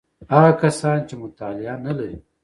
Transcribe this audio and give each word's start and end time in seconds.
هغه 0.33 0.51
کسان 0.63 0.97
چې 1.07 1.13
مطالعه 1.23 1.75
نلري: 1.85 2.15